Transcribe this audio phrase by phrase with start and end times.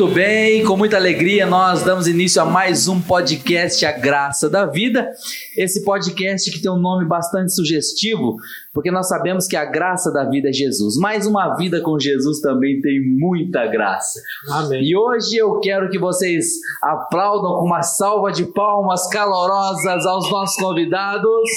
[0.00, 4.64] Muito bem, com muita alegria, nós damos início a mais um podcast A Graça da
[4.64, 5.12] Vida.
[5.60, 8.36] Esse podcast que tem um nome bastante sugestivo,
[8.72, 10.96] porque nós sabemos que a graça da vida é Jesus.
[10.96, 14.22] Mas uma vida com Jesus também tem muita graça.
[14.50, 14.82] Amém.
[14.82, 16.46] E hoje eu quero que vocês
[16.82, 21.50] aplaudam com uma salva de palmas calorosas aos nossos convidados: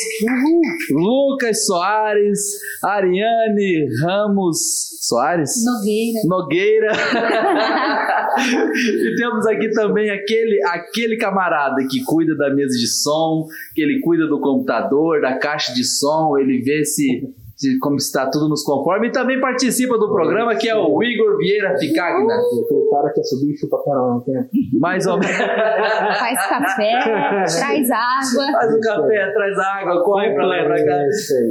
[0.92, 2.40] Lucas Soares,
[2.84, 4.58] Ariane Ramos
[5.00, 6.20] Soares, Nogueira.
[6.26, 6.92] Nogueira.
[8.38, 13.93] e temos aqui também aquele, aquele camarada que cuida da mesa de som, que ele
[14.02, 18.64] cuida do computador, da caixa de som, ele vê se, se como está tudo nos
[18.64, 22.34] conforme e também participa do programa, que é o Igor Vieira Ficagna.
[22.34, 24.50] Aquele cara que é subir e chupa não tempo.
[24.80, 25.38] Mais ou menos.
[25.38, 27.00] Faz café,
[27.46, 28.52] traz água.
[28.52, 31.00] Faz o café, traz água, corre pra lá e pra cá.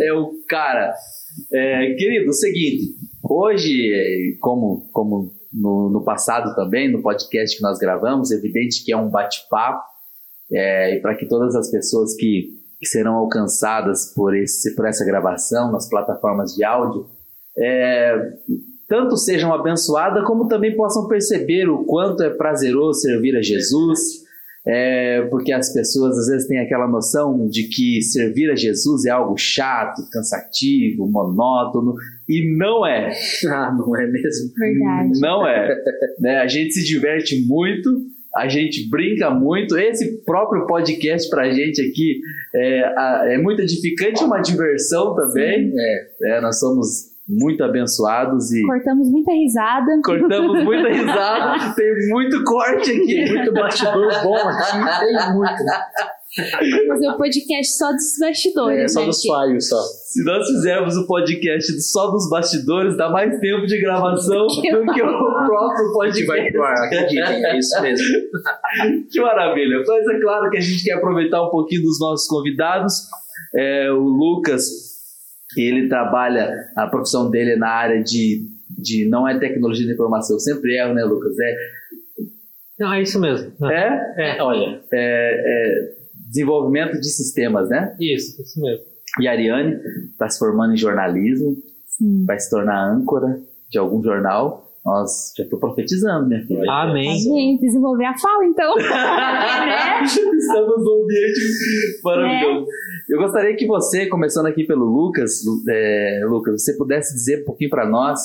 [0.01, 0.95] É o cara.
[1.53, 7.79] É, querido, o seguinte, hoje, como, como no, no passado também, no podcast que nós
[7.79, 9.83] gravamos, é evidente que é um bate-papo,
[10.53, 15.05] é, e para que todas as pessoas que, que, serão alcançadas por, esse, por essa
[15.05, 17.07] gravação nas plataformas de áudio,
[17.57, 18.35] é,
[18.89, 24.23] tanto sejam abençoadas, como também possam perceber o quanto é prazeroso servir a Jesus,
[24.65, 29.11] é, porque as pessoas às vezes têm aquela noção de que servir a Jesus é
[29.11, 31.95] algo chato, cansativo, monótono,
[32.29, 33.11] e não é.
[33.49, 34.53] Ah, não é mesmo?
[34.57, 35.21] Verdade.
[35.21, 35.75] Não é.
[36.21, 36.37] Né?
[36.39, 38.07] A gente se diverte muito,
[38.37, 39.77] a gente brinca muito.
[39.79, 42.21] Esse próprio podcast pra gente aqui
[42.55, 45.73] é, é muito edificante, é uma diversão também.
[46.23, 50.01] É, nós somos muito abençoados e Cortamos muita risada.
[50.05, 53.33] cortamos muita risada, tem muito corte aqui.
[53.33, 55.65] Muito bastidor bom aqui, tem muito.
[56.89, 58.85] Fazer o podcast só dos bastidores.
[58.85, 59.77] É só né, dos falhos só.
[60.13, 65.03] Se nós fizermos o podcast só dos bastidores, dá mais tempo de gravação do que
[65.03, 66.59] o próprio podcast.
[66.59, 68.05] acreditem, é isso mesmo.
[69.11, 69.83] Que maravilha.
[69.87, 72.93] Mas é claro que a gente quer aproveitar um pouquinho dos nossos convidados.
[73.55, 74.67] É, o Lucas,
[75.57, 80.37] ele trabalha, a profissão dele é na área de, de não é tecnologia de informação,
[80.37, 81.33] eu sempre erro, né, Lucas?
[81.39, 81.55] É,
[82.79, 83.51] Não, é isso mesmo.
[83.65, 85.95] é, É, olha, é
[86.29, 87.97] desenvolvimento de sistemas, né?
[87.99, 88.92] isso, isso mesmo.
[89.21, 89.77] E a Ariane
[90.11, 91.57] está se formando em jornalismo,
[91.87, 92.25] Sim.
[92.27, 93.39] vai se tornar âncora
[93.71, 94.69] de algum jornal.
[94.85, 96.65] Nós já estou profetizando, minha filha.
[96.69, 97.17] A Amém.
[97.17, 98.75] gente desenvolver a fala, então.
[98.77, 100.03] né?
[100.05, 101.41] Estamos num ambiente
[102.03, 102.67] maravilhoso.
[103.09, 107.45] Eu gostaria que você, começando aqui pelo Lucas, Lu- é, Lucas, você pudesse dizer um
[107.45, 108.19] pouquinho para nós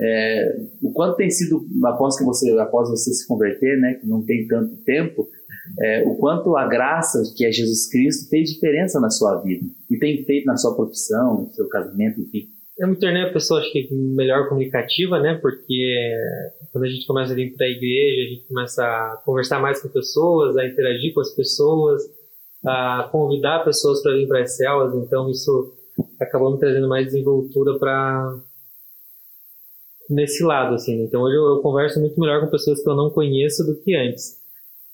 [0.00, 4.24] é, o quanto tem sido após que você, após você se converter, né, que não
[4.24, 5.28] tem tanto tempo,
[5.80, 9.98] é, o quanto a graça que é Jesus Cristo fez diferença na sua vida e
[9.98, 12.48] tem feito na sua profissão, no seu casamento, enfim.
[12.76, 15.38] Eu me tornei a pessoa, acho que melhor comunicativa, né?
[15.40, 16.12] Porque
[16.72, 19.80] quando a gente começa a vir para a igreja, a gente começa a conversar mais
[19.80, 22.02] com pessoas, a interagir com as pessoas,
[22.66, 24.92] a convidar pessoas para vir para as células.
[24.96, 25.72] Então, isso
[26.20, 28.40] acabou me trazendo mais desenvoltura para
[30.10, 31.02] nesse lado, assim.
[31.04, 33.94] Então, hoje eu, eu converso muito melhor com pessoas que eu não conheço do que
[33.94, 34.36] antes,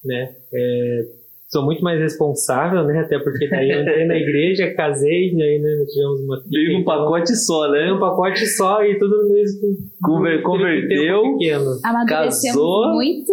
[0.05, 0.35] né?
[0.53, 1.05] É,
[1.49, 3.01] sou muito mais responsável, né?
[3.01, 6.51] Até porque daí eu entrei na igreja, casei, e aí né, nós tivemos uma filha,
[6.53, 7.93] Veio então- pacote só, né?
[7.93, 9.77] um pacote só e tudo no mesmo.
[10.03, 11.23] Conver- converteu.
[12.07, 12.95] Casou.
[12.95, 13.33] muito.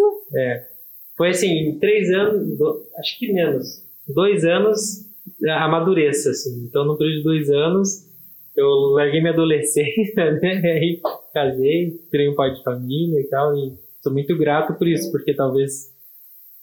[1.16, 5.06] Foi assim, em três anos, do- acho que menos, dois anos
[5.48, 6.64] a- amadureça, assim.
[6.68, 8.08] Então, no período de dois anos,
[8.56, 8.66] eu
[8.96, 10.62] larguei minha adolescência, né?
[10.64, 11.00] Aí
[11.38, 15.34] casei, criei um pai de família e tal, e sou muito grato por isso, porque
[15.36, 15.92] talvez,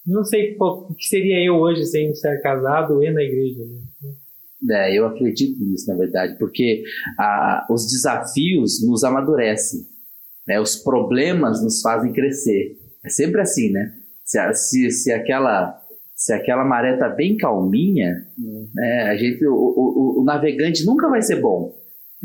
[0.06, 4.12] não sei qual- o que seria eu hoje sem estar casado e na igreja, né?
[4.70, 6.82] É, eu acredito nisso, na verdade, porque
[7.18, 9.80] a- os desafios nos amadurecem,
[10.46, 10.58] né?
[10.60, 12.78] os problemas nos fazem crescer.
[13.04, 13.92] É sempre assim, né?
[14.24, 15.80] Se, se, se aquela
[16.16, 18.26] se aquela maré tá bem calminha,
[18.74, 19.02] né?
[19.10, 21.74] A gente, o, o, o navegante nunca vai ser bom,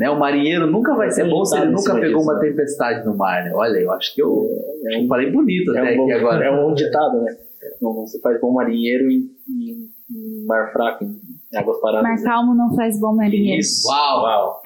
[0.00, 0.10] né?
[0.10, 3.44] O marinheiro nunca vai ser bom se ele nunca pegou uma tempestade no mar.
[3.44, 3.52] Né?
[3.54, 4.48] Olha, eu acho que eu,
[4.92, 6.44] eu falei bonito até É um, bom, aqui agora.
[6.44, 7.36] é um bom ditado, né?
[7.80, 12.02] Você faz bom marinheiro em, em- em mar fraco, em águas paradas.
[12.02, 13.60] Mar calmo não faz bom marinheiro.
[13.60, 13.86] Isso.
[13.88, 14.22] Uau!
[14.24, 14.60] Uau.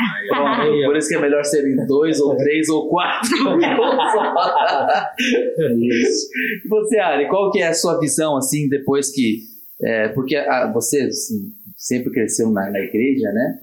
[0.47, 0.85] Aí.
[0.87, 3.29] Por isso que é melhor ser em dois, ou três, ou quatro.
[3.37, 4.35] um só.
[5.79, 6.29] Isso.
[6.65, 9.41] E você, Ari, qual que é a sua visão, assim, depois que...
[9.83, 13.59] é, porque a- você assim, sempre cresceu na, na igreja, né?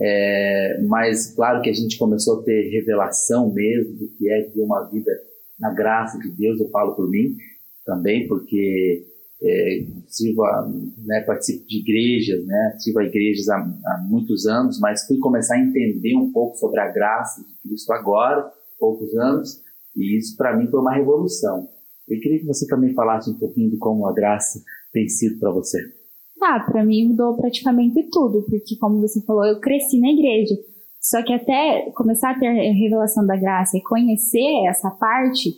[0.00, 4.62] É, mas claro que a gente começou a ter revelação mesmo do que é viver
[4.62, 5.10] uma vida
[5.58, 7.36] na graça de Deus, eu falo por mim
[7.84, 9.04] também, porque
[9.42, 14.78] é, sirvo a, né, participo de igrejas, né, sirvo a igrejas há, há muitos anos,
[14.78, 19.60] mas fui começar a entender um pouco sobre a graça de Cristo agora, poucos anos,
[19.96, 21.68] E isso para mim foi uma revolução.
[22.08, 24.62] Eu queria que você também falasse um pouquinho de como a graça
[24.92, 25.97] tem sido para você.
[26.42, 30.54] Ah, para mim mudou praticamente tudo, porque como você falou, eu cresci na igreja.
[31.00, 35.50] Só que até começar a ter a revelação da graça e conhecer essa parte,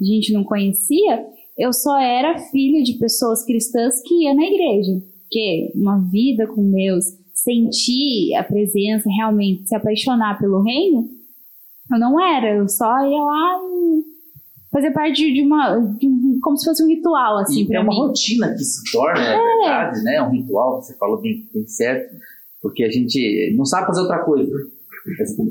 [0.00, 1.26] a gente não conhecia,
[1.58, 4.92] eu só era filho de pessoas cristãs que ia na igreja.
[5.22, 7.04] Porque uma vida com Deus,
[7.34, 11.08] sentir a presença, realmente se apaixonar pelo reino,
[11.92, 12.56] eu não era.
[12.56, 13.60] Eu só ia lá
[14.72, 15.78] fazer parte de uma.
[15.98, 17.96] De um, como se fosse um ritual, assim, e é uma mim.
[17.96, 19.38] rotina que se torna, é, É.
[19.38, 20.14] verdade, né?
[20.16, 22.14] É um ritual, você falou bem, bem certo,
[22.62, 24.50] porque a gente não sabe fazer outra coisa.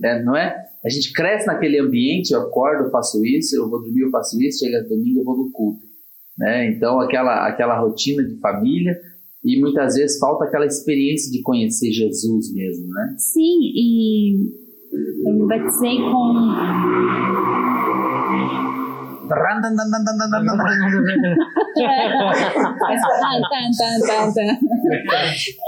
[0.04, 0.56] É, não é?
[0.86, 4.39] A gente cresce naquele ambiente, eu acordo, eu faço isso, eu vou dormir, eu faço
[4.42, 5.81] isso, chega domingo, eu vou no culto.
[6.38, 6.69] Né?
[6.72, 8.98] Então, aquela, aquela rotina de família,
[9.44, 13.15] e muitas vezes falta aquela experiência de conhecer Jesus mesmo, né?
[13.18, 14.36] Sim, e
[15.25, 16.33] eu me batizei com.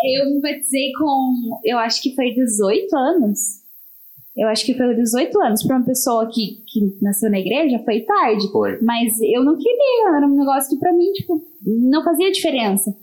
[0.03, 3.61] Eu me batizei com, eu acho que foi 18 anos.
[4.35, 5.63] Eu acho que foi 18 anos.
[5.63, 8.51] Para uma pessoa que, que nasceu na igreja, foi tarde.
[8.51, 8.81] Foi.
[8.81, 12.95] Mas eu não queria, era um negócio que pra mim, tipo, não fazia diferença.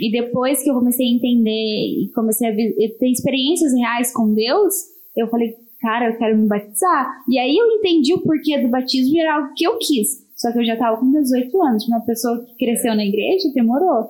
[0.00, 4.74] E depois que eu comecei a entender e comecei a ter experiências reais com Deus,
[5.16, 7.10] eu falei, cara, eu quero me batizar.
[7.28, 10.22] E aí eu entendi o porquê do batismo e era algo que eu quis.
[10.36, 11.86] Só que eu já tava com 18 anos.
[11.88, 14.08] Uma pessoa que cresceu na igreja demorou.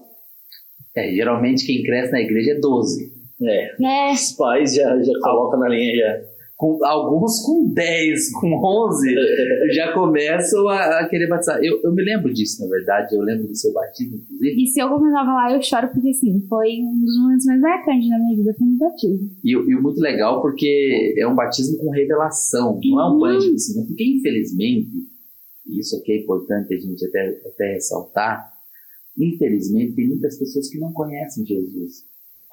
[0.95, 3.11] É, geralmente quem cresce na igreja é 12.
[3.43, 6.32] É, É, os pais já, já colocam na linha já.
[6.63, 9.15] Com, alguns com 10, com 11,
[9.75, 11.59] já começam a, a querer batizar.
[11.61, 13.17] Eu, eu me lembro disso, na verdade.
[13.17, 14.63] Eu lembro do seu batismo, inclusive.
[14.63, 18.09] e se eu começava lá, eu choro porque, assim, foi um dos momentos mais marcantes
[18.09, 19.31] da minha vida, foi no batismo.
[19.43, 23.19] E, o- e muito legal porque é um batismo com revelação, não é um Uhum.
[23.19, 23.85] banho de piscina.
[23.85, 24.91] Porque, infelizmente,
[25.67, 28.53] e isso aqui é importante a gente até, até ressaltar,
[29.19, 32.05] infelizmente tem muitas pessoas que não conhecem Jesus.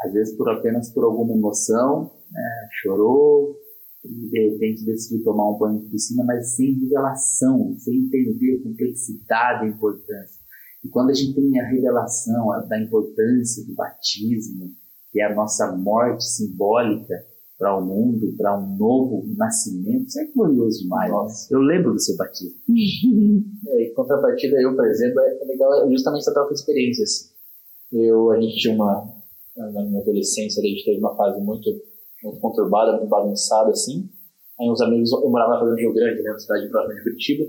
[0.04, 3.56] Às vezes por apenas por alguma emoção, né, chorou,
[4.06, 8.64] e de repente decidiu tomar um banho de piscina, mas sem revelação, sem entender a
[8.64, 10.40] complexidade, a importância.
[10.84, 14.72] E quando a gente tem a revelação a- da importância do batismo,
[15.12, 17.26] que é a nossa morte simbólica
[17.58, 21.12] para o mundo, para um novo nascimento, isso é glorioso demais.
[21.12, 21.54] Nossa.
[21.54, 22.56] Eu lembro do seu batismo.
[23.68, 27.30] É, em contrapartida, eu, por exemplo, é legal justamente essa troca de experiências.
[27.92, 29.14] Eu, a gente tinha uma,
[29.58, 31.70] na minha adolescência, a gente teve uma fase muito,
[32.24, 34.10] muito conturbada, muito bagunçada, assim.
[34.60, 37.46] Aí uns amigos, eu morava na Fazenda Rio Grande, né, uma cidade próxima de Curitiba,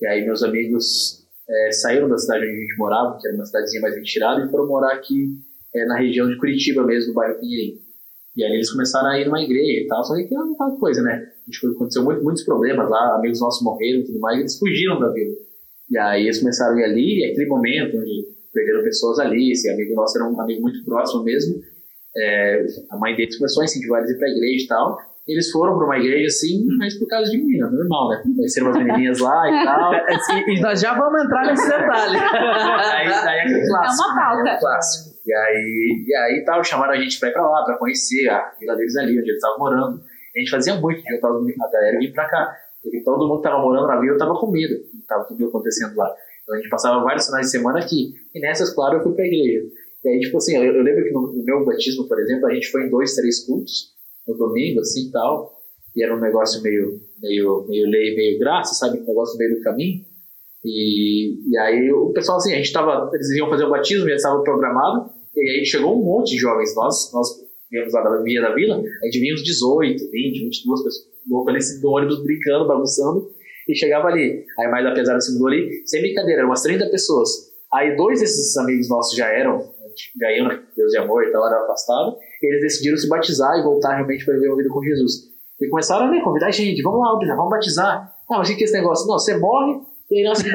[0.00, 3.44] e aí meus amigos é, saíram da cidade onde a gente morava, que era uma
[3.44, 5.38] cidadezinha mais retirada, e foram morar aqui
[5.74, 7.78] é, na região de Curitiba mesmo, no bairro Pinheirinho.
[8.36, 11.02] E aí eles começaram a ir numa igreja e tal, só que é aquela coisa,
[11.02, 11.32] né?
[11.46, 15.00] Gente aconteceu muito, muitos problemas lá, amigos nossos morreram e tudo mais, e eles fugiram
[15.00, 15.34] da vila.
[15.90, 19.68] E aí eles começaram a ir ali, e aquele momento onde perderam pessoas ali, esse
[19.68, 21.62] amigo nosso era um amigo muito próximo mesmo,
[22.18, 24.98] é, a mãe deles começou a incentivar eles a ir pra igreja e tal,
[25.28, 28.22] eles foram pra uma igreja assim, mas por causa de menina, normal, né?
[28.34, 29.92] Conheceram umas menininhas lá e tal.
[30.48, 32.16] e, e nós já vamos entrar nesse detalhe.
[32.16, 34.02] aí, daí é aquele clássico.
[34.02, 34.42] É uma pauta.
[34.42, 34.50] né?
[34.50, 35.18] É um clássico.
[35.26, 38.52] E aí, e aí tal, chamaram a gente pra ir pra lá, pra conhecer a
[38.58, 40.00] vila deles ali, onde eles estavam morando.
[40.34, 42.56] A gente fazia muito de juntar os meninos, a galera e vir pra cá.
[42.82, 44.76] Porque todo mundo que tava morando na vila tava com medo.
[45.06, 46.10] Tava tudo acontecendo lá.
[46.42, 48.14] Então a gente passava vários finais de semana aqui.
[48.34, 49.66] E nessas, claro, eu fui pra igreja.
[50.08, 52.54] E aí, tipo assim, eu, eu lembro que no, no meu batismo, por exemplo, a
[52.54, 53.92] gente foi em dois, três cultos,
[54.26, 55.52] no domingo, assim, tal.
[55.94, 59.00] E era um negócio meio, meio, meio lei, meio graça, sabe?
[59.00, 60.04] Um negócio meio do caminho.
[60.64, 64.16] E, e aí o pessoal, assim, a gente tava, eles iam fazer o batismo, já
[64.16, 67.28] estava programado, e aí chegou um monte de jovens, nós, nós
[67.70, 71.50] viemos lá da via da vila, a gente vinha uns 18, 20, 22 pessoas, louco
[71.50, 73.30] ali, assim, no ônibus brincando, bagunçando,
[73.68, 77.30] e chegava ali, aí mais apesar do segundo ali, sem brincadeira, eram umas 30 pessoas.
[77.72, 79.72] Aí dois desses amigos nossos já eram,
[80.16, 83.94] na Deus de amor e tal, eram afastados, e eles decidiram se batizar e voltar
[83.94, 85.12] realmente para viver uma vida com Jesus.
[85.60, 88.14] E começaram a né, convidar a gente, vamos lá, vamos batizar.
[88.30, 89.06] Não, mas o que é esse negócio?
[89.08, 90.40] Não, você morre e aí nós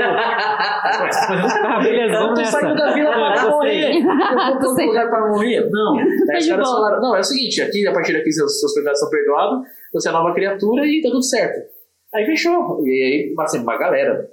[1.84, 3.98] beleza, eu vamos tô saindo da vila para morrer.
[3.98, 5.70] Eu vou para outro lugar para morrer.
[5.70, 5.94] Não.
[6.26, 8.74] Tá os de caras falaram, não, é o seguinte, aqui, a partir daqui, seus, seus
[8.74, 11.70] pecados são perdoados, você é nova criatura e tá tudo certo.
[12.16, 12.84] Aí fechou.
[12.84, 14.28] E aí, assim, uma galera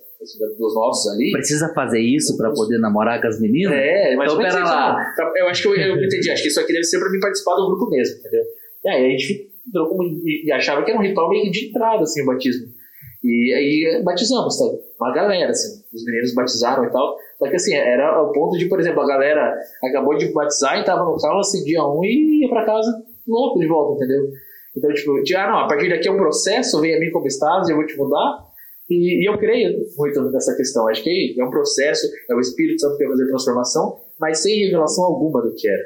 [0.59, 1.33] dos nossos ali.
[1.33, 3.73] Precisa fazer isso para poder namorar com as meninas?
[3.73, 5.15] É, mas Então, mas pera isso, lá.
[5.19, 5.37] não.
[5.37, 7.57] Eu acho que eu, eu entendi, acho que isso aqui deve ser pra mim participar
[7.57, 8.43] do grupo mesmo, entendeu?
[8.85, 12.03] E aí a gente entrou como, e, achava que era um ritual meio de entrada,
[12.03, 12.67] assim, o batismo.
[13.23, 14.79] E aí batizamos, sabe?
[14.99, 17.17] Uma galera, assim, os meninos batizaram e tal.
[17.39, 20.85] Só que assim, era ao ponto de, por exemplo, a galera acabou de batizar e
[20.85, 22.91] tava no carro, assim, dia um e ia pra casa
[23.27, 24.31] louco de volta, entendeu?
[24.77, 27.69] Então, tipo, ah, não, a partir daqui é um processo, vem a mim como estás,
[27.69, 28.50] eu vou te mudar.
[28.90, 30.88] E, e, eu creio muito nessa questão.
[30.88, 34.64] Acho que é um processo, é o Espírito Santo que vai fazer transformação, mas sem
[34.64, 35.85] revelação alguma do que era.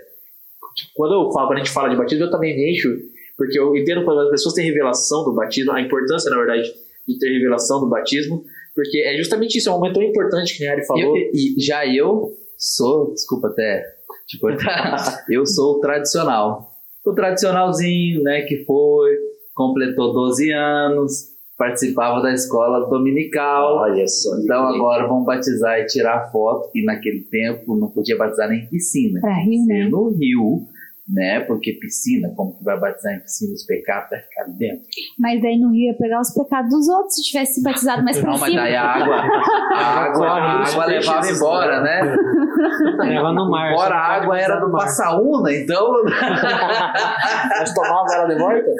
[0.94, 2.88] Quando, eu falo, quando a gente fala de batismo, eu também me encho,
[3.36, 6.72] porque eu entendo quando as pessoas têm revelação do batismo, a importância, na verdade,
[7.06, 8.42] de ter revelação do batismo,
[8.74, 11.16] porque é justamente isso, é um momento tão importante que a Ari falou.
[11.16, 13.84] E, e já eu sou, desculpa até
[14.26, 16.72] te cortar, eu sou o tradicional.
[17.04, 19.16] O tradicionalzinho, né, que foi,
[19.54, 23.78] completou 12 anos, participava da escola dominical.
[23.78, 24.36] Olha só.
[24.38, 26.70] Então agora vão batizar e tirar foto.
[26.74, 29.20] E naquele tempo não podia batizar nem em piscina.
[29.20, 29.88] Pra rio, né?
[29.88, 30.66] No rio,
[31.08, 31.40] né?
[31.40, 34.84] Porque piscina, como que vai batizar em piscina os pecados vai ficar ali dentro?
[35.18, 38.30] Mas daí no rio ia pegar os pecados dos outros se tivesse batizado mais pra
[38.32, 38.62] Não, mas cima.
[38.62, 39.16] daí a água,
[39.74, 42.16] a água, a água levava embora, né?
[42.98, 43.70] Leva no mar.
[43.72, 44.72] Embora a não água era do.
[44.72, 45.92] Passaúna, então.
[47.58, 48.70] Mas tomava ela de volta?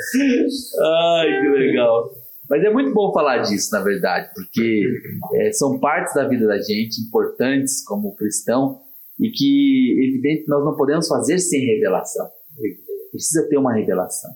[1.21, 2.11] Ai, que legal.
[2.49, 4.87] Mas é muito bom falar disso, na verdade, porque
[5.35, 8.81] é, são partes da vida da gente importantes como cristão
[9.19, 12.29] e que, evidente, nós não podemos fazer sem revelação.
[13.11, 14.31] Precisa ter uma revelação.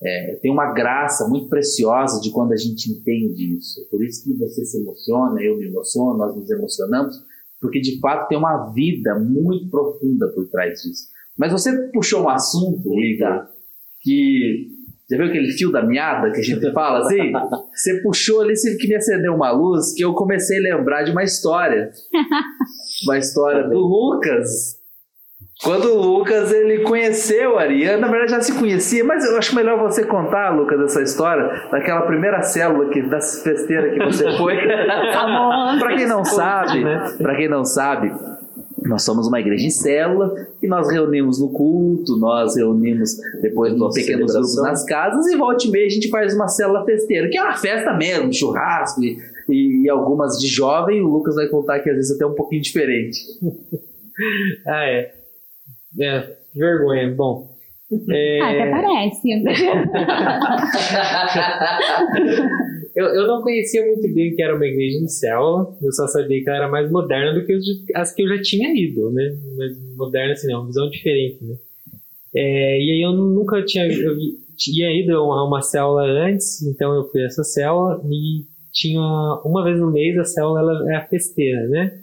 [0.00, 3.88] É, tem uma graça muito preciosa de quando a gente entende isso.
[3.90, 7.16] Por isso que você se emociona, eu me emociono, nós nos emocionamos,
[7.60, 11.08] porque de fato tem uma vida muito profunda por trás disso.
[11.36, 13.48] Mas você puxou um assunto, Igor,
[14.00, 14.77] que
[15.10, 17.32] já viu aquele fio da meada que a gente fala assim?
[17.72, 21.12] Você puxou ali, você que me acendeu uma luz, que eu comecei a lembrar de
[21.12, 21.90] uma história.
[23.06, 24.78] Uma história do Lucas.
[25.62, 29.54] Quando o Lucas ele conheceu a Ariana, na verdade já se conhecia, mas eu acho
[29.54, 34.56] melhor você contar, Lucas, essa história daquela primeira célula que da festeira que você foi.
[35.78, 36.84] para quem não sabe,
[37.18, 38.12] para quem não sabe,
[38.84, 44.00] nós somos uma igreja em célula e nós reunimos no culto, nós reunimos depois Nossa
[44.00, 47.36] pequenos grupos nas casas e volta e meia a gente faz uma célula festeira, que
[47.36, 49.18] é uma festa mesmo, churrasco e,
[49.48, 51.00] e- algumas de jovem.
[51.02, 53.18] O Lucas vai contar que às vezes até um pouquinho diferente.
[54.66, 55.14] Ah, é.
[56.00, 57.14] É, vergonha.
[57.14, 57.56] Bom.
[58.10, 59.32] É, Ah, até parece.
[62.94, 66.42] eu, eu não conhecia muito bem que era uma igreja em célula, eu só sabia
[66.42, 67.58] que ela era mais moderna do que
[67.94, 69.34] as que eu já tinha ido, né?
[69.56, 71.56] Mas moderna, assim, não, uma visão diferente, né?
[72.34, 73.86] É, e aí eu nunca tinha.
[73.86, 74.14] Eu
[74.56, 79.00] tinha ido a uma célula antes, então eu fui a essa célula e tinha
[79.44, 82.00] uma vez no mês a célula ela é a festeira, né?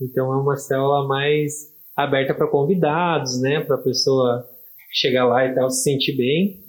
[0.00, 3.60] Então é uma célula mais aberta para convidados, né?
[3.60, 4.46] Para pessoa
[4.92, 6.60] chegar lá e tal, se sentir bem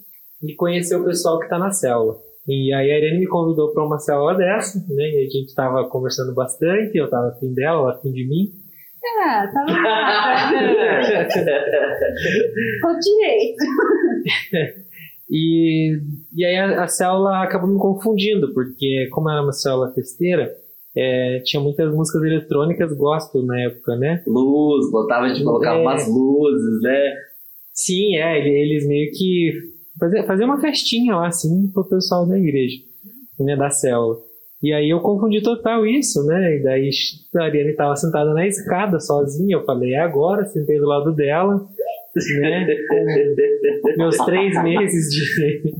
[0.41, 2.17] e conhecer o pessoal que está na célula.
[2.47, 5.03] E aí a Irene me convidou para uma célula dessa, né?
[5.11, 8.51] E a gente estava conversando bastante, eu estava afim dela, ela afim de mim.
[9.25, 9.67] Ah, tava
[12.81, 13.63] com direito.
[15.29, 15.99] E,
[16.35, 20.53] e aí a, a célula acabou me confundindo, porque como era uma célula festeira,
[20.95, 24.21] é, tinha muitas músicas eletrônicas gospel na época, né?
[24.27, 25.81] Luz, botava de colocar É.
[25.81, 27.13] umas luzes, né?
[27.73, 29.51] Sim, é, ele- eles meio que
[29.99, 32.77] faziam fazia uma festinha lá, assim, pro pessoal da igreja,
[33.39, 34.17] né, da célula.
[34.61, 36.57] E aí eu confundi total isso, né?
[36.57, 36.89] E daí
[37.35, 41.67] a Ariane estava sentada na escada sozinha, eu falei, é agora, sentei do lado dela,
[42.39, 42.65] né?
[43.97, 45.73] Meus três meses de,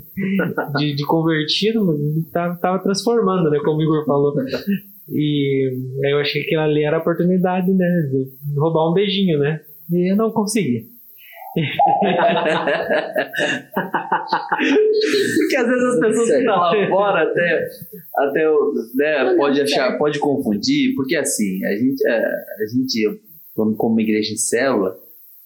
[0.78, 1.96] de, de convertido,
[2.34, 3.60] tava, tava transformando, né?
[3.64, 4.34] Como o Igor falou.
[5.10, 5.72] E
[6.04, 7.88] aí eu achei que ali era a oportunidade, né?
[8.12, 9.62] De roubar um beijinho, né?
[9.92, 10.88] E eu não consegui.
[15.38, 17.70] Porque às vezes as pessoas que estão lá fora até,
[18.18, 18.46] até
[18.96, 23.22] né, pode achar, pode confundir, porque assim, a gente, é, a gente
[23.56, 24.98] como, igreja em célula,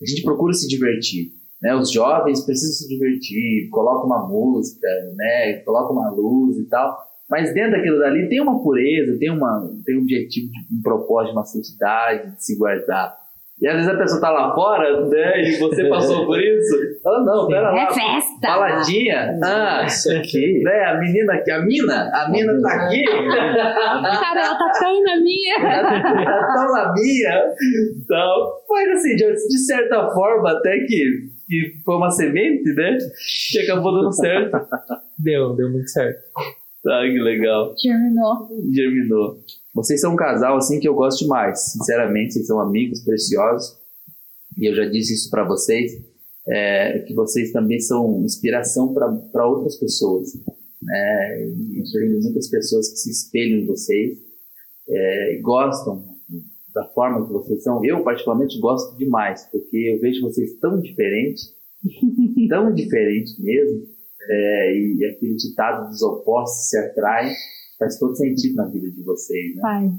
[0.01, 1.31] a gente procura se divertir.
[1.61, 1.75] Né?
[1.75, 5.53] Os jovens precisam se divertir, coloca uma música, né?
[5.65, 6.97] coloca uma luz e tal.
[7.29, 11.43] Mas dentro daquilo dali tem uma pureza, tem, uma, tem um objetivo, um propósito, uma
[11.43, 13.17] santidade de se guardar.
[13.59, 15.41] E às vezes a pessoa tá lá fora, né?
[15.41, 16.77] E você passou por isso.
[17.03, 17.81] Fala, não, pera lá.
[17.81, 18.39] É festa.
[18.41, 19.39] Baladinha?
[19.43, 20.61] Ah, isso aqui.
[20.63, 20.83] Né?
[20.85, 23.03] A menina aqui, a mina, a mina tá aqui.
[23.09, 25.57] Cara, ela tá tão na minha.
[26.27, 27.43] Tá tão na minha.
[27.95, 32.97] Então, mas assim, de, de certa forma, até que, que foi uma semente, né?
[33.51, 34.55] Que acabou dando certo.
[35.17, 36.19] Deu, deu muito certo.
[36.87, 37.75] Ah, que legal.
[37.75, 38.49] Terminou.
[38.71, 39.39] Germinou.
[39.73, 41.71] Vocês são um casal assim que eu gosto demais.
[41.73, 43.77] Sinceramente, vocês são amigos preciosos.
[44.57, 45.91] E eu já disse isso para vocês,
[46.47, 50.33] é, que vocês também são inspiração para outras pessoas.
[50.81, 51.45] Né?
[51.45, 54.17] E eu tenho muitas pessoas que se espelham em vocês
[54.89, 56.17] é, e gostam
[56.73, 57.83] da forma que vocês são.
[57.83, 61.53] Eu, particularmente, gosto demais, porque eu vejo vocês tão diferentes,
[62.49, 63.96] tão diferentes mesmo.
[64.29, 67.33] É, e aquele ditado dos opostos se atraem.
[67.79, 69.61] Faz todo sentido na vida de vocês, né?
[69.61, 69.91] Faz.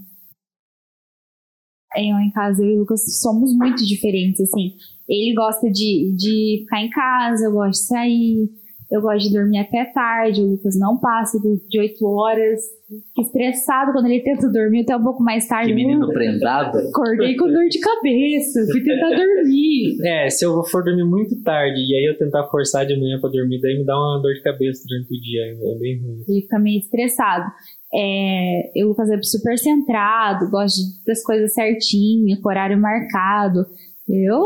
[1.96, 4.74] Eu em casa, eu e o Lucas somos muito diferentes, assim.
[5.08, 8.50] Ele gosta de, de ficar em casa, eu gosto de sair,
[8.90, 12.60] eu gosto de dormir até tarde, o Lucas não passa de 8 horas.
[12.88, 15.68] Fica estressado quando ele tenta dormir até um pouco mais tarde.
[15.68, 16.78] Que menino prendado.
[16.78, 19.98] Acordei com dor de cabeça, fui tentar dormir.
[20.08, 23.28] É, se eu for dormir muito tarde e aí eu tentar forçar de manhã pra
[23.28, 26.24] dormir, daí me dá uma dor de cabeça durante o dia, é bem ruim.
[26.26, 27.44] Ele fica meio estressado.
[27.92, 33.66] É, eu, Lucas é super centrado, gosta das coisas certinho, com horário marcado.
[34.08, 34.42] Eu.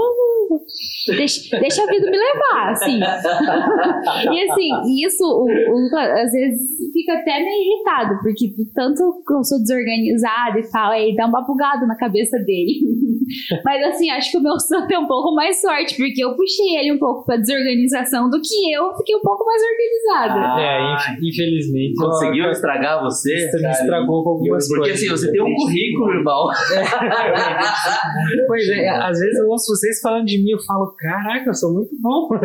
[1.17, 2.99] Deixa, deixa a vida me levar, assim.
[2.99, 6.61] E assim, isso, o, o Lucas às vezes
[6.93, 11.43] fica até meio irritado, porque tanto que eu sou desorganizada e tal, aí dá uma
[11.43, 12.81] bugada na cabeça dele.
[13.65, 16.77] Mas assim, acho que o meu santo tem um pouco mais sorte, porque eu puxei
[16.77, 20.41] ele um pouco pra desorganização do que eu fiquei um pouco mais organizada.
[20.41, 21.95] Ah, é, infelizmente.
[21.97, 23.49] Conseguiu estragar você?
[23.49, 24.99] Você me estragou com algumas Porque coisas.
[25.01, 26.47] assim, você tem um currículo, irmão.
[28.47, 31.73] Pois é, às vezes eu ouço vocês falando de mim, eu falo, caraca, eu sou
[31.73, 32.29] muito bom.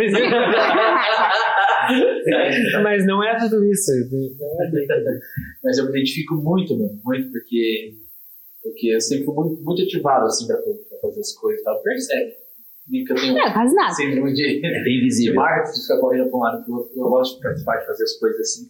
[1.89, 3.91] Mas, mas não é tudo isso.
[3.91, 5.19] É.
[5.63, 7.93] Mas eu me identifico muito, mano, muito, porque,
[8.61, 11.81] porque eu sempre fui muito, muito ativado, assim, pra, pra fazer as coisas e tal.
[11.81, 12.33] Percebe?
[12.89, 13.93] Nem que eu tenho Não, quase nada.
[13.93, 15.35] síndrome de, É bem de visível.
[15.35, 16.91] marketing, de ficar correndo pra um lado e pro outro.
[16.99, 18.65] Eu gosto de participar, de fazer as coisas assim.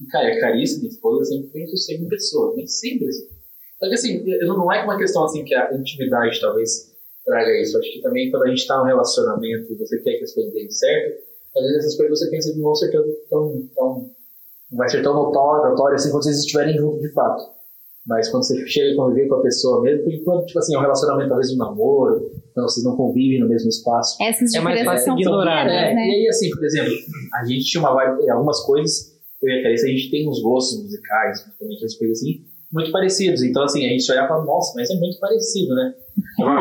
[0.00, 3.28] E, cara, a Carissa, minha esposa, sempre foi um em pessoa, mas sempre assim.
[3.78, 6.96] Só que assim, eu- não é uma questão assim que a intimidade talvez
[7.28, 7.78] traga isso.
[7.78, 10.52] Acho que também quando a gente tá num relacionamento e você quer que as coisas
[10.52, 11.22] deem certo,
[11.56, 14.10] às vezes essas coisas você pensa que não vão ser tão, tão, tão
[14.70, 17.58] não vai ser tão notório, notório assim quando vocês estiverem juntos de fato.
[18.06, 20.78] Mas quando você chega a conviver com a pessoa mesmo, porque quando, tipo assim, é
[20.78, 24.16] um relacionamento, talvez um namoro, então vocês não convivem no mesmo espaço.
[24.22, 26.06] Essas É mais diferenças fácil são ignorar, pequenas, É, né?
[26.06, 26.92] E aí, assim, por exemplo,
[27.34, 29.12] a gente tinha uma vibe, algumas coisas,
[29.42, 32.92] eu e a Carissa, a gente tem uns gostos musicais, principalmente as coisas assim, muito
[32.92, 33.42] parecidos.
[33.42, 35.94] Então, assim, a gente olhava e falava, nossa, mas é muito parecido, né?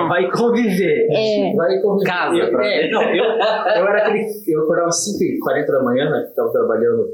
[0.08, 1.08] Vai conviver.
[1.12, 1.54] É.
[1.56, 2.10] Vai conviver.
[2.10, 2.92] Casa, eu, pra é, ver.
[2.92, 4.26] não, eu, eu era aquele.
[4.48, 6.32] Eu acordava às 5h40 da manhã, né?
[6.36, 7.08] Tava trabalhando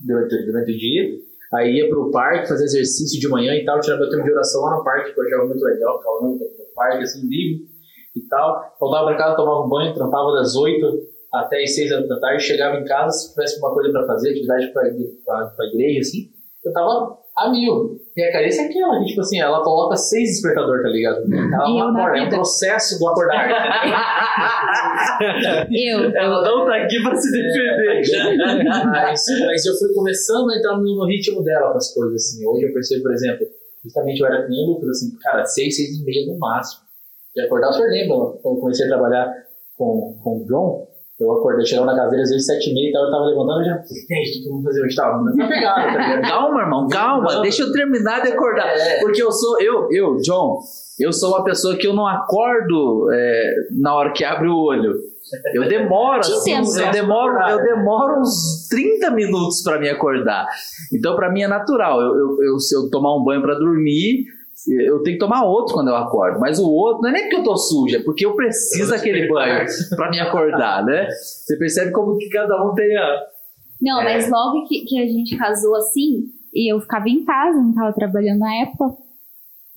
[0.00, 1.24] durante, durante o dia.
[1.54, 4.62] Aí ia pro parque, fazer exercício de manhã e tal, tirava meu tempo de oração
[4.62, 7.68] lá no parque, que eu achava muito legal, ficava no no parque, assim, livre
[8.16, 8.74] e tal.
[8.80, 12.42] Voltava pra casa, tomava um banho, trampava das 8 até as 6 horas da tarde,
[12.42, 14.82] chegava em casa, se tivesse alguma coisa pra fazer, atividade pra,
[15.24, 16.28] pra, pra igreja, assim,
[16.64, 18.00] eu tava a mil.
[18.16, 21.24] E a Carissa é aquela, que, tipo assim, ela coloca seis despertador, tá ligado?
[21.32, 23.48] Ela E eu acorda, é um processo do acordar.
[25.70, 28.02] Eu, Ela não tá aqui pra se defender.
[28.86, 32.46] mas, mas eu fui começando a entrar no, no ritmo dela com as coisas, assim.
[32.46, 33.46] Hoje eu percebo, por exemplo,
[33.84, 36.82] justamente eu era com o Lucas, assim, cara, seis, seis e meia no máximo.
[37.36, 39.32] E acordar, o senhor lembra, quando eu comecei a trabalhar
[39.76, 40.86] com, com o John,
[41.20, 43.24] eu acordei, chegava na casa dele às vezes sete e meia e tal, eu tava
[43.26, 44.96] levantando, eu já, gente, o que eu vou fazer hoje?
[44.96, 46.22] Tava na pegada, tá ligado?
[46.22, 47.40] Calma, irmão, calma.
[47.42, 48.66] Deixa eu terminar de acordar.
[48.68, 49.00] É.
[49.00, 50.58] Porque eu sou, eu, eu, John,
[50.98, 54.94] eu sou uma pessoa que eu não acordo é, na hora que abre o olho.
[55.54, 56.52] Eu demoro, assim,
[56.86, 60.46] eu demoro, eu demoro uns 30 minutos pra me acordar.
[60.92, 61.98] Então, pra mim é natural.
[62.00, 64.26] Eu, eu, eu- se eu tomar um banho pra dormir,
[64.68, 66.40] eu tenho que tomar outro quando eu acordo.
[66.40, 69.28] Mas o outro não é nem porque eu tô suja, é porque eu preciso daquele
[69.28, 71.08] banho pra me acordar, né?
[71.10, 73.22] Você percebe como que cada um tem a.
[73.80, 74.04] Não, É.
[74.04, 76.24] mas logo que, que a gente casou assim,
[76.54, 78.96] e eu ficava em casa, não tava trabalhando na época,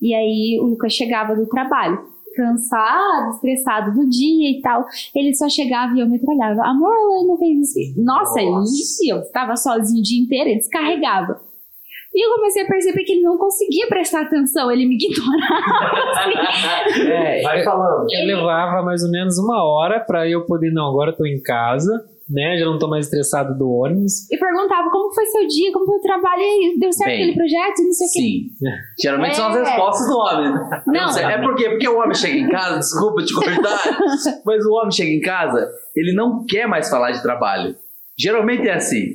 [0.00, 1.98] e aí o Lucas chegava do trabalho,
[2.34, 7.36] cansado, estressado do dia e tal, ele só chegava e eu metralhava, amor, a não
[7.36, 8.00] fez isso.
[8.00, 8.72] Nossa, Nossa.
[9.02, 11.40] e eu ficava sozinho o dia inteiro, ele descarregava.
[12.18, 15.94] E eu comecei a perceber que ele não conseguia prestar atenção, ele me ignorava.
[16.10, 17.08] assim.
[17.08, 18.06] É, Vai falando.
[18.10, 21.40] eu levava mais ou menos uma hora pra eu poder, não, agora eu tô em
[21.40, 21.92] casa,
[22.28, 22.56] né?
[22.58, 24.28] Já não tô mais estressado do ônibus.
[24.32, 27.36] E perguntava como foi seu dia, como foi o trabalho, e deu certo Bem, aquele
[27.36, 28.18] projeto, e não sei o quê.
[28.20, 28.66] Sim.
[29.02, 29.60] Geralmente são as É.
[29.64, 30.52] respostas do homem.
[30.52, 30.82] né?
[30.88, 33.98] Não, sei, É porque, porque o homem chega em casa, desculpa te cortar,
[34.44, 37.76] mas o homem chega em casa, ele não quer mais falar de trabalho.
[38.18, 39.06] Geralmente é assim.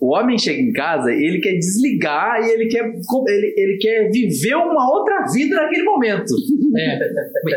[0.00, 4.54] O homem chega em casa, ele quer desligar e ele quer, ele, ele quer viver
[4.54, 6.32] uma outra vida naquele momento.
[6.76, 6.98] É,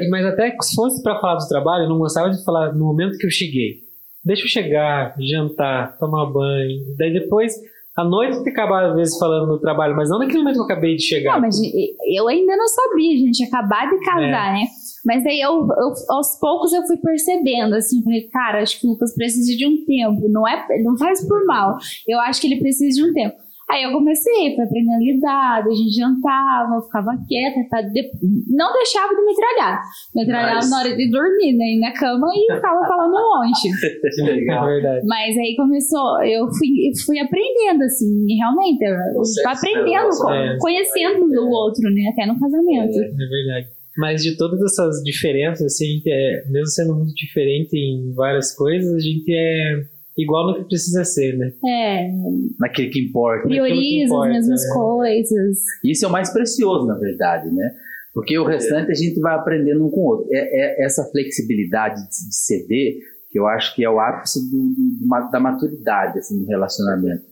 [0.09, 3.17] mas- até se fosse pra falar do trabalho, eu não gostava de falar no momento
[3.17, 3.81] que eu cheguei.
[4.25, 6.79] Deixa eu chegar, jantar, tomar banho.
[6.97, 7.53] Daí depois,
[7.95, 10.65] à noite, eu acabar às vezes falando do trabalho, mas não naquele momento que eu
[10.65, 11.33] acabei de chegar.
[11.33, 14.63] Não, mas eu ainda não sabia, gente acabado de casar, né?
[15.05, 18.91] Mas daí eu, eu- aos poucos eu fui percebendo, assim, falei, cara, acho que o
[18.91, 21.77] Lucas precisa de um tempo, não é, não faz por mal.
[22.07, 23.35] Eu acho que ele precisa de um tempo.
[23.69, 28.11] Aí eu comecei, fui aprendendo a lidar, a gente jantava, ficava quieta, de...
[28.49, 29.81] não deixava de me tralhar.
[30.13, 30.69] Me tralhava Mas...
[30.69, 31.79] na hora de dormir, né?
[31.79, 33.69] Na cama e ficava falando um monte.
[34.21, 34.69] Legal.
[34.69, 35.05] É verdade.
[35.07, 38.83] Mas aí começou, eu fui, fui aprendendo, assim, realmente,
[39.15, 42.11] Você aprendendo, é, conhecendo o outro, né?
[42.11, 42.99] Até no casamento.
[42.99, 43.67] É, é verdade.
[43.97, 48.55] Mas de todas essas diferenças, assim, a gente é, mesmo sendo muito diferente em várias
[48.55, 49.83] coisas, a gente é
[50.17, 51.53] igual no que precisa ser, né?
[51.65, 52.11] É.
[52.59, 53.47] Naquilo que importa.
[53.47, 54.73] Prioriza importa, as mesmas é.
[54.73, 55.57] coisas.
[55.83, 57.75] Isso é o mais precioso, na verdade, né?
[58.13, 60.27] Porque o restante a gente vai aprendendo um com o outro.
[60.31, 62.97] É, é essa flexibilidade de ceder,
[63.31, 67.23] que eu acho que é o ápice do, do, da maturidade assim, do relacionamento.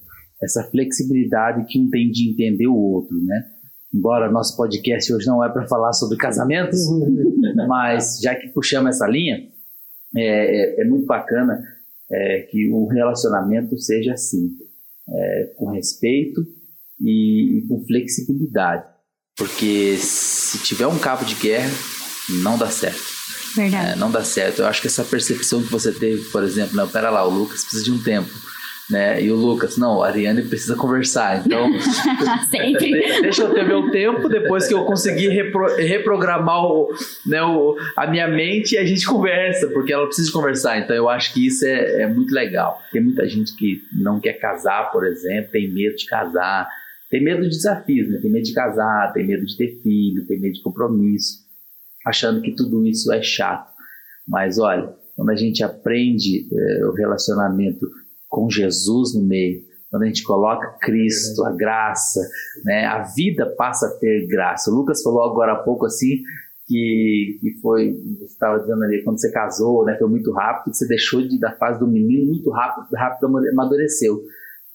[0.42, 3.46] Essa flexibilidade que um tem de entender o outro, né?
[3.94, 6.80] Embora nosso podcast hoje não é para falar sobre casamentos,
[7.68, 9.38] mas já que puxamos essa linha,
[10.16, 11.62] é, é, é muito bacana
[12.12, 14.50] é, que o relacionamento seja assim,
[15.10, 16.46] é, com respeito
[17.00, 18.86] e, e, com flexibilidade.
[19.38, 21.72] Porque se tiver um cabo de guerra,
[22.44, 23.02] não dá certo.
[23.56, 23.94] Verdade.
[23.94, 24.60] É, não dá certo.
[24.60, 27.62] Eu acho que essa percepção que você teve, por exemplo, não, pera lá, o Lucas
[27.62, 28.30] precisa de um tempo
[28.92, 29.24] né?
[29.24, 31.72] E o Lucas, não, a Ariane precisa conversar, então
[32.50, 32.92] Sempre.
[33.22, 36.90] deixa eu ter meu tempo, depois que eu conseguir repro, reprogramar o,
[37.26, 40.80] né, o, a minha mente, a gente conversa, porque ela precisa conversar.
[40.80, 42.80] Então eu acho que isso é, é muito legal.
[42.92, 46.68] Tem muita gente que não quer casar, por exemplo, tem medo de casar,
[47.10, 48.20] tem medo de desafios, né?
[48.22, 51.40] Tem medo de casar, tem medo de ter filho, tem medo de compromisso,
[52.06, 53.72] achando que tudo isso é chato.
[54.28, 57.88] Mas olha, quando a gente aprende é, o relacionamento
[58.32, 62.22] com Jesus no meio, quando a gente coloca Cristo, a graça,
[62.64, 64.72] né, a vida passa a ter graça.
[64.72, 66.24] O Lucas falou agora há pouco assim
[66.66, 67.90] que, que foi,
[68.26, 71.78] estava dizendo ali, quando você casou, né, foi muito rápido, você deixou de, da fase
[71.78, 74.22] do menino muito rápido, rápido amadureceu.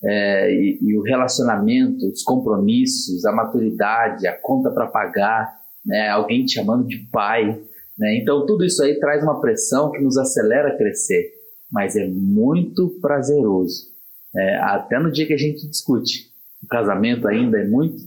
[0.04, 5.50] É, e, e, o relacionamento, os compromissos, a maturidade, a conta para pagar,
[5.82, 7.58] né, alguém te chamando de pai.
[7.98, 11.35] Né, então, tudo isso aí traz uma pressão que nos acelera a crescer
[11.70, 13.94] mas é muito prazeroso.
[14.34, 16.30] É, até no dia que a gente discute.
[16.62, 18.02] O casamento ainda é muito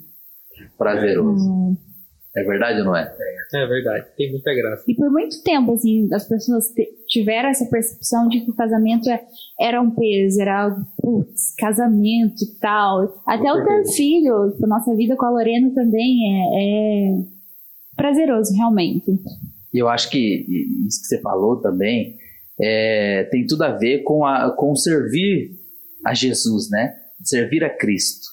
[0.77, 1.49] prazeroso.
[1.49, 1.77] Hum.
[2.35, 3.11] É verdade ou não é?
[3.51, 4.83] É verdade, tem muita graça.
[4.87, 6.65] E por muito tempo, assim, as pessoas
[7.07, 9.19] tiveram essa percepção de que o casamento é,
[9.59, 13.23] era um peso, era algo, putz, casamento e tal.
[13.25, 17.23] Até o ter filho, tipo, nossa vida com a Lorena também é, é
[17.95, 19.11] prazeroso, realmente.
[19.73, 20.45] E eu acho que
[20.87, 22.15] isso que você falou também
[22.61, 25.51] é, tem tudo a ver com, a, com servir
[26.05, 26.95] a Jesus, né?
[27.23, 28.27] Servir a Cristo.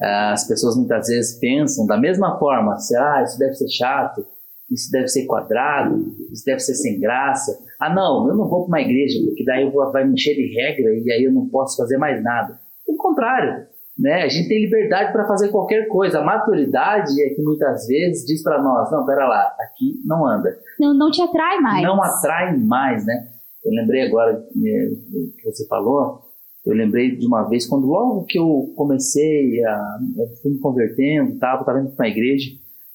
[0.00, 4.26] As pessoas muitas vezes pensam da mesma forma, assim, ah, isso deve ser chato,
[4.68, 7.56] isso deve ser quadrado, isso deve ser sem graça.
[7.78, 10.34] Ah, não, eu não vou para uma igreja, porque daí eu vou, vai me encher
[10.34, 12.58] de regra e aí eu não posso fazer mais nada.
[12.84, 14.22] Pelo contrário, né?
[14.22, 16.18] A gente tem liberdade para fazer qualquer coisa.
[16.18, 20.56] A maturidade é que muitas vezes diz para nós, não, pera lá, aqui não anda.
[20.80, 21.82] Não, não te atrai mais.
[21.82, 23.28] Não atrai mais, né?
[23.64, 24.90] Eu lembrei agora é,
[25.38, 26.32] que você falou,
[26.64, 29.98] eu lembrei de uma vez, quando logo que eu comecei a.
[30.16, 32.50] Eu fui me convertendo, estava tava indo para uma igreja,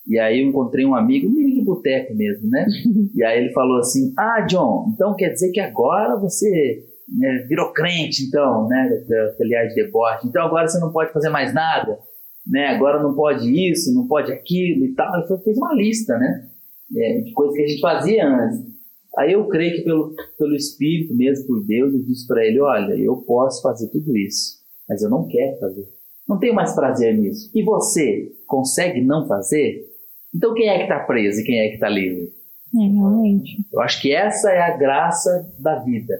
[0.07, 2.65] e aí eu encontrei um amigo, um menino de boteco mesmo, né?
[3.13, 7.73] e aí ele falou assim: Ah, John, então quer dizer que agora você né, virou
[7.73, 9.03] crente, então, né?
[9.39, 10.27] Aliás, de deboche.
[10.27, 11.99] Então agora você não pode fazer mais nada,
[12.45, 12.67] né?
[12.67, 15.13] Agora não pode isso, não pode aquilo e tal.
[15.13, 16.47] Ele fez uma lista, né?
[16.95, 18.76] É, de coisas que a gente fazia antes.
[19.17, 22.93] Aí eu creio que pelo, pelo Espírito mesmo, por Deus, eu disse para ele: Olha,
[22.93, 25.87] eu posso fazer tudo isso, mas eu não quero fazer.
[26.27, 27.49] Não tenho mais prazer nisso.
[27.55, 29.85] E você consegue não fazer?
[30.33, 32.31] Então quem é que está preso e quem é que está livre?
[32.75, 33.57] É, realmente.
[33.73, 36.13] Eu acho que essa é a graça da vida.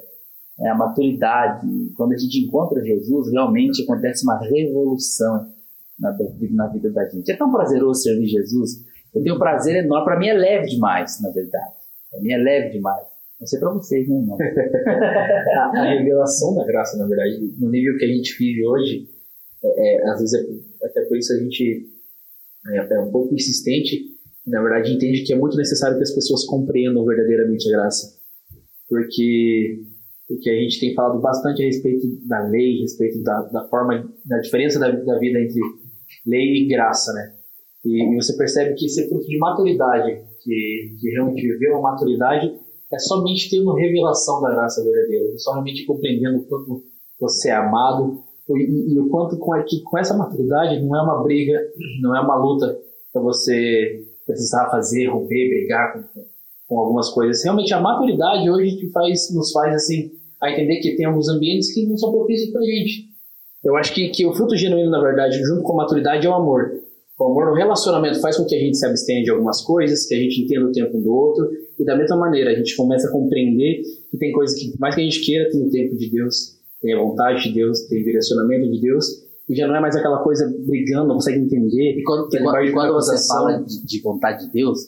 [0.60, 1.68] É a maturidade.
[1.96, 5.52] Quando a gente encontra Jesus, realmente acontece uma revolução
[6.00, 6.18] na,
[6.52, 7.32] na vida da gente.
[7.32, 8.84] É tão prazeroso servir Jesus.
[9.14, 10.06] Eu tenho um prazer enorme.
[10.06, 11.77] Para mim é leve demais, na verdade.
[12.10, 13.06] Para mim é leve demais.
[13.40, 14.38] Não sei para vocês, né, irmão?
[14.42, 19.08] a, a, revelação da graça, na verdade, no nível que a gente vive hoje,
[19.64, 21.88] é, é, às vezes é, até por isso a gente
[22.68, 26.16] é, é um pouco insistente e, na verdade, entende que é muito necessário que as
[26.16, 28.18] pessoas compreendam verdadeiramente a graça.
[28.90, 29.84] Porque,
[30.28, 34.10] porque a gente tem falado bastante a respeito da lei, a respeito da, da forma,
[34.26, 35.62] da diferença da, da vida entre
[36.26, 37.36] lei e graça, né?
[37.86, 41.82] E, e você percebe que isso é fruto de maturidade que, que realmente viveu a
[41.82, 42.54] maturidade,
[42.92, 46.84] é somente tendo revelação da graça verdadeira, é somente compreendendo o quanto
[47.20, 51.22] você é amado e, e o quanto com, que, com essa maturidade não é uma
[51.22, 51.60] briga,
[52.02, 52.80] não é uma luta
[53.12, 56.24] para você precisar fazer, romper, brigar com,
[56.68, 57.44] com algumas coisas.
[57.44, 61.74] Realmente a maturidade hoje te faz, nos faz assim a entender que tem alguns ambientes
[61.74, 63.08] que não são propícios para gente.
[63.64, 66.34] Eu acho que, que o fruto genuíno, na verdade, junto com a maturidade, é o
[66.34, 66.72] amor.
[67.20, 70.14] O amor no relacionamento faz com que a gente se abstenha de algumas coisas, que
[70.14, 71.50] a gente entenda o tempo do outro,
[71.80, 75.02] e da mesma maneira a gente começa a compreender que tem coisas que, mais que
[75.02, 78.06] a gente queira, tem o tempo de Deus, tem a vontade de Deus, tem o
[78.06, 79.06] direcionamento de Deus,
[79.50, 81.98] e já não é mais aquela coisa brigando, não consegue entender.
[81.98, 84.80] E quando, e quando, e quando você fala de, de, vontade de Deus,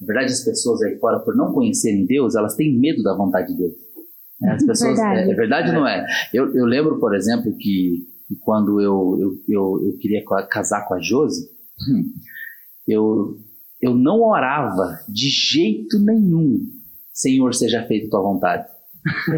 [0.00, 3.52] na verdade as pessoas aí fora, por não conhecerem Deus, elas têm medo da vontade
[3.52, 3.74] de Deus.
[4.44, 5.20] As pessoas, verdade.
[5.20, 6.06] É, é verdade ou não é?
[6.34, 10.94] Eu, eu lembro, por exemplo, que, que quando eu, eu, eu, eu queria casar com
[10.94, 11.48] a Josi,
[12.86, 13.36] eu,
[13.80, 16.60] eu não orava de jeito nenhum,
[17.12, 18.70] Senhor, seja feito tua vontade.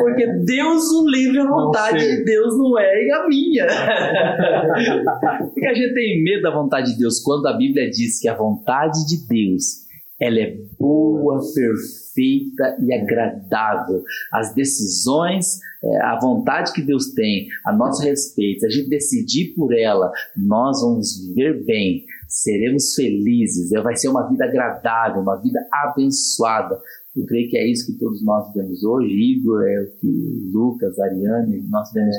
[0.00, 3.66] Porque Deus o livre, a vontade de Deus não é a minha.
[5.52, 8.36] Porque a gente tem medo da vontade de Deus quando a Bíblia diz que a
[8.36, 9.83] vontade de Deus
[10.20, 14.02] ela é boa, perfeita e agradável.
[14.32, 19.54] As decisões, é, a vontade que Deus tem a nosso respeito, se a gente decidir
[19.54, 25.36] por ela, nós vamos viver bem, seremos felizes, é, vai ser uma vida agradável, uma
[25.36, 26.80] vida abençoada.
[27.16, 29.12] Eu creio que é isso que todos nós temos hoje.
[29.12, 32.16] Igor, é o que Lucas, Ariane, nós temos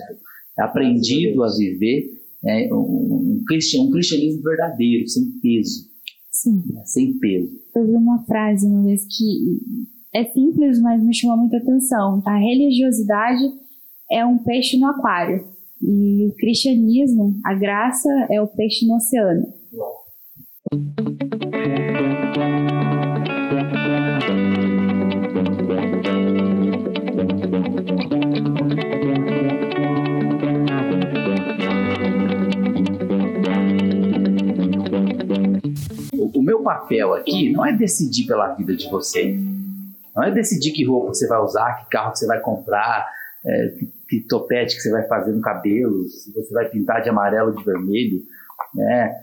[0.58, 5.95] aprendido a viver né, um, um, cristianismo verdadeiro, sem peso.
[6.46, 6.64] Sim.
[6.86, 9.60] Sem peso eu vi uma frase uma vez que
[10.14, 12.22] é simples, mas me chamou muita atenção.
[12.26, 13.44] A religiosidade
[14.10, 15.46] é um peixe no aquário
[15.82, 19.54] e o cristianismo, a graça, é o peixe no oceano.
[36.66, 39.40] Papel aqui não é decidir pela vida de vocês.
[40.16, 43.08] Não é decidir que roupa você vai usar, que carro você vai comprar,
[43.46, 47.10] é, que, que, topete que você vai fazer no cabelo, se você vai pintar de
[47.10, 48.24] amarelo de vermelho.
[48.74, 49.16] Né?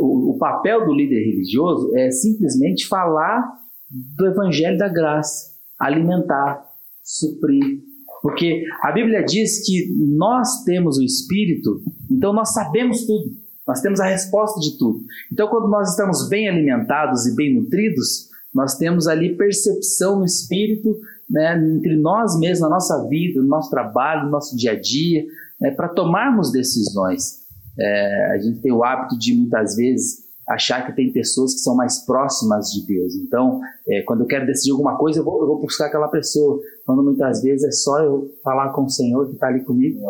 [0.00, 3.44] O, o papel do líder religioso é simplesmente falar
[3.90, 6.64] do evangelho da graça, alimentar,
[7.04, 7.82] suprir.
[8.22, 13.30] Porque a Bíblia diz que nós temos o Espírito, então nós sabemos tudo.
[13.68, 15.04] Nós temos a resposta de tudo.
[15.30, 20.98] Então, quando nós estamos bem alimentados e bem nutridos, nós temos ali percepção no espírito,
[21.28, 25.26] né, entre nós mesmos, na nossa vida, no nosso trabalho, no nosso dia a dia,
[25.60, 27.40] né, para tomarmos decisões.
[27.78, 31.76] É, a gente tem o hábito de muitas vezes achar que tem pessoas que são
[31.76, 33.14] mais próximas de Deus.
[33.16, 36.58] Então, é, quando eu quero decidir alguma coisa, eu vou, eu vou buscar aquela pessoa.
[36.86, 40.00] Quando muitas vezes é só eu falar com o Senhor que está ali comigo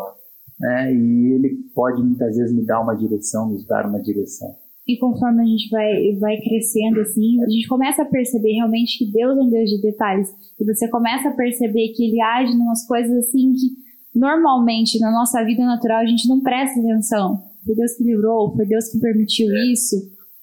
[0.58, 0.92] né?
[0.92, 4.54] E ele pode muitas vezes me dar uma direção, nos dar uma direção.
[4.86, 9.12] E conforme a gente vai, vai crescendo, assim, a gente começa a perceber realmente que
[9.12, 10.28] Deus é um Deus de detalhes.
[10.58, 15.10] E você começa a perceber que Ele age em umas coisas assim que normalmente na
[15.10, 17.42] nossa vida natural a gente não presta atenção.
[17.66, 19.96] Foi Deus que livrou, foi Deus que permitiu isso,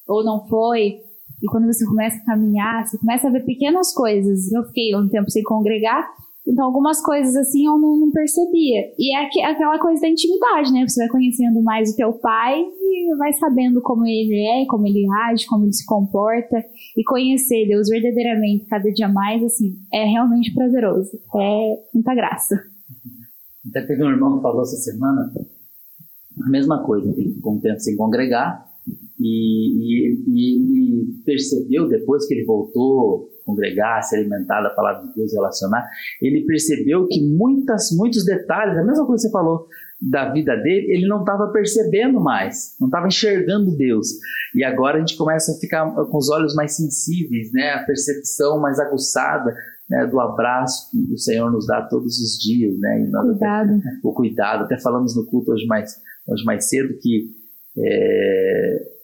[0.08, 1.00] ou não foi.
[1.42, 4.52] E quando você começa a caminhar, você começa a ver pequenas coisas.
[4.52, 6.08] Eu fiquei um tempo sem congregar,
[6.48, 8.94] então, algumas coisas assim eu não, não percebia.
[9.00, 10.88] E é aquela coisa da intimidade, né?
[10.88, 15.08] Você vai conhecendo mais o teu pai e vai sabendo como ele é, como ele
[15.28, 16.64] age, como ele se comporta.
[16.96, 21.20] E conhecer Deus verdadeiramente cada dia mais, assim, é realmente prazeroso.
[21.36, 22.62] É muita graça.
[23.68, 25.32] Até teve um irmão que falou essa semana
[26.44, 27.12] a mesma coisa.
[27.18, 28.70] Ele ficou um tempo sem congregar
[29.20, 35.14] e, e, e ele percebeu depois que ele voltou congregar, se alimentar da palavra de
[35.14, 35.88] Deus, relacionar,
[36.22, 39.68] ele percebeu que muitas, muitos detalhes, a mesma coisa que você falou
[40.02, 44.08] da vida dele, ele não estava percebendo mais, não estava enxergando Deus.
[44.54, 47.72] E agora a gente começa a ficar com os olhos mais sensíveis, né?
[47.72, 49.56] a percepção mais aguçada
[49.90, 50.06] né?
[50.08, 52.78] do abraço que o Senhor nos dá todos os dias.
[52.78, 53.10] Né?
[53.12, 53.76] cuidado.
[53.76, 54.64] Até, o cuidado.
[54.64, 55.96] Até falamos no culto hoje mais,
[56.28, 57.32] hoje mais cedo que
[57.78, 58.95] é,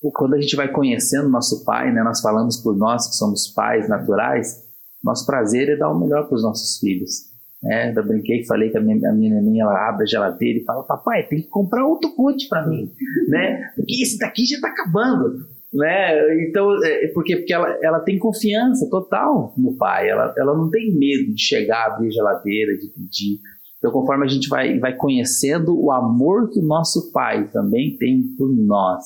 [0.00, 3.88] quando a gente vai conhecendo nosso pai, né, nós falamos por nós que somos pais
[3.88, 4.64] naturais,
[5.02, 7.28] nosso prazer é dar o melhor para os nossos filhos.
[7.62, 7.92] Né?
[7.96, 10.64] Eu brinquei que falei que a minha, a minha neném ela abre a geladeira e
[10.64, 12.92] fala: Papai, tem que comprar outro cote para mim,
[13.28, 13.72] né?
[13.74, 15.46] Porque esse daqui já está acabando.
[15.72, 16.48] Né?
[16.48, 20.96] Então, é, porque, porque ela, ela tem confiança total no pai, ela, ela não tem
[20.96, 23.40] medo de chegar, abrir a geladeira, de pedir.
[23.76, 28.22] Então, conforme a gente vai, vai conhecendo o amor que o nosso pai também tem
[28.36, 29.04] por nós,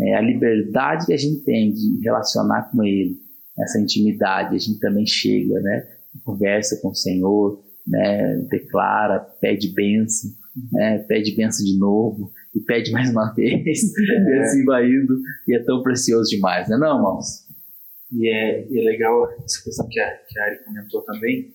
[0.00, 3.18] é, a liberdade que a gente tem de relacionar com Ele,
[3.58, 5.86] essa intimidade, a gente também chega, né?
[6.24, 8.36] Conversa com o Senhor, né?
[8.50, 10.30] Declara, pede bênção,
[10.72, 10.98] né?
[11.00, 14.36] Pede bênção de novo e pede mais uma vez, é.
[14.36, 17.46] e assim vai indo, e é tão precioso demais, né, não, irmãos?
[18.12, 21.54] E é, e é legal essa questão que a, que a Ari comentou também,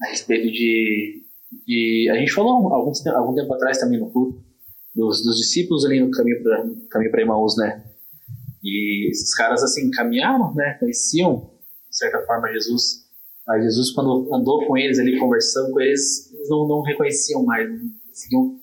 [0.00, 1.22] a respeito de
[1.66, 4.47] E a gente falou alguns, algum tempo atrás também no culto
[4.94, 7.84] dos, dos discípulos ali no caminho para caminho para Emaús, né?
[8.62, 10.76] E esses caras assim caminharam, né?
[10.80, 11.50] Conheciam
[11.88, 13.06] de certa forma Jesus,
[13.46, 17.68] mas Jesus quando andou com eles ali conversando com eles, eles não, não reconheciam mais,
[17.68, 18.58] não conseguiam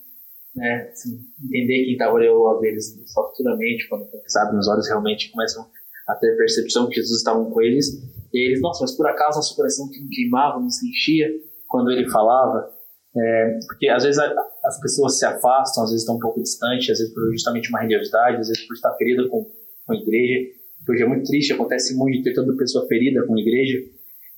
[0.56, 4.68] né, assim, entender quem estava ali ao lado deles só futuramente, quando eles abrem os
[4.68, 5.66] olhos realmente começam
[6.08, 8.02] a ter percepção que Jesus estava com eles.
[8.32, 11.28] E eles, nossa, mas por acaso nosso coração que não queimava, não se enchia
[11.68, 12.72] quando ele falava?
[13.16, 16.90] É, porque às vezes a, as pessoas se afastam, às vezes estão um pouco distantes,
[16.90, 19.44] às vezes por justamente uma religiosidade, às vezes por estar ferida com,
[19.86, 20.50] com a igreja.
[20.88, 23.78] Hoje é muito triste, acontece muito ter tanta pessoa ferida com a igreja.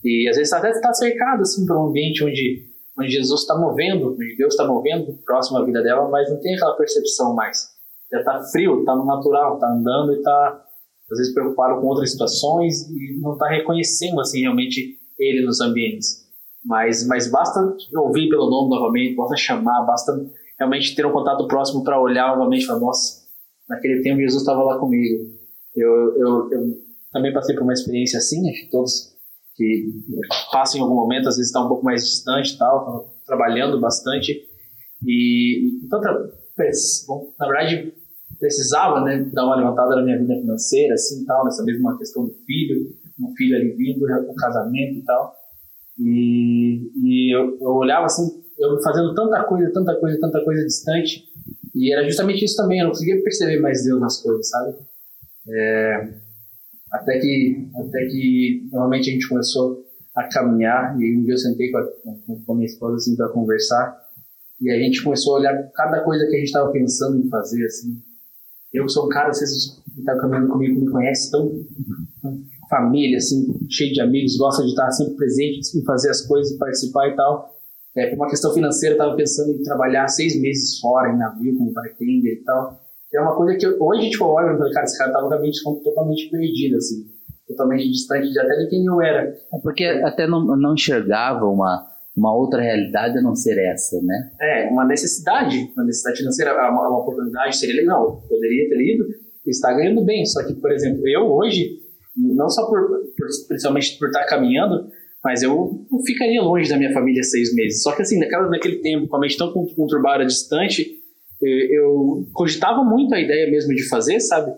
[0.04, 4.12] E às vezes até está cercado assim por um ambiente onde, onde Jesus está movendo,
[4.12, 7.68] onde Deus está movendo próximo à vida dela, mas não tem aquela percepção mais.
[8.10, 10.64] Já está frio, está no natural, está andando e está
[11.10, 16.27] às vezes preocupado com outras situações e não está reconhecendo assim realmente ele nos ambientes.
[16.64, 17.60] Mas, mas basta
[17.94, 20.12] ouvir pelo nome novamente, basta chamar, basta
[20.58, 23.26] realmente ter um contato próximo para olhar novamente e falar, nossa,
[23.68, 25.24] naquele tempo Jesus estava lá comigo.
[25.74, 29.16] Eu, eu, eu, também passei por uma experiência assim, acho que todos
[29.54, 29.92] que
[30.52, 34.46] passam em algum momento, às vezes está um pouco mais distante tal, trabalhando bastante.
[35.04, 36.32] E, tanta,
[37.06, 37.92] bom, na verdade,
[38.38, 42.34] precisava né, dar uma levantada na minha vida financeira, assim, tal, nessa mesma questão do
[42.46, 45.34] filho, um filho ali vindo, um casamento e tal.
[45.98, 51.24] E, e eu, eu, olhava assim, eu fazendo tanta coisa, tanta coisa, tanta coisa distante,
[51.74, 54.76] e era justamente isso também, eu não conseguia perceber mais Deus nas coisas, sabe?
[55.48, 56.08] É,
[56.92, 59.84] até que, até que, normalmente a gente começou
[60.16, 61.84] a caminhar, e um dia eu sentei com a,
[62.46, 64.08] com a minha esposa assim para conversar,
[64.60, 67.64] e a gente começou a olhar cada coisa que a gente estava pensando em fazer,
[67.64, 68.00] assim.
[68.72, 71.64] Eu sou um cara, vocês que estão caminhando comigo, me conhecem tão,
[72.20, 76.56] tão família, assim, cheio de amigos, gosta de estar sempre presente em fazer as coisas,
[76.58, 77.54] participar e tal.
[77.96, 81.56] É, por uma questão financeira, eu estava pensando em trabalhar seis meses fora, em navio,
[81.56, 82.80] como bartender e tal.
[83.12, 85.28] É uma coisa que eu, hoje a gente olha e fala, cara, esse cara estava
[85.28, 87.06] totalmente, totalmente perdido, assim,
[87.48, 89.34] totalmente distante de até de quem eu era.
[89.52, 94.30] É porque até não, não enxergava uma, uma outra realidade a não ser essa, né?
[94.40, 99.04] É, uma necessidade, uma necessidade financeira, uma, uma oportunidade seria legal, poderia ter ido
[99.46, 100.24] e está ganhando bem.
[100.26, 101.80] Só que, por exemplo, eu hoje
[102.18, 104.88] não só por, por principalmente por estar caminhando,
[105.22, 107.82] mas eu, eu, ficaria longe da minha família seis meses.
[107.82, 110.98] Só que assim, naquela, naquele tempo, com a mente tão conturbada, distante,
[111.40, 114.52] eu, eu cogitava muito a ideia mesmo de fazer, sabe?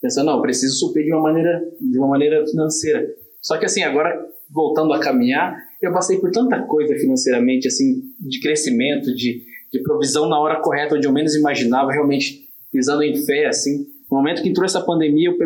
[0.00, 3.06] Pensando, não, preciso suprir de uma maneira, de uma maneira financeira.
[3.40, 8.40] Só que assim, agora voltando a caminhar, eu passei por tanta coisa financeiramente, assim, de
[8.40, 13.46] crescimento, de, de provisão na hora correta, onde eu menos imaginava, realmente pisando em fé,
[13.46, 13.86] assim.
[14.10, 15.38] No momento que entrou essa pandemia, eu